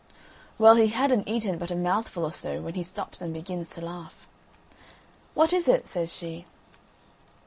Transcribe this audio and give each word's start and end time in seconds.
Well, 0.57 0.77
he 0.77 0.87
hadn't 0.87 1.27
eaten 1.29 1.59
but 1.59 1.69
a 1.69 1.75
mouthful 1.75 2.23
or 2.23 2.31
so, 2.31 2.59
when 2.59 2.73
he 2.73 2.81
stops 2.81 3.21
and 3.21 3.31
begins 3.35 3.69
to 3.75 3.81
laugh. 3.81 4.25
"What 5.35 5.53
is 5.53 5.67
it?" 5.67 5.85
says 5.85 6.11
she. 6.11 6.47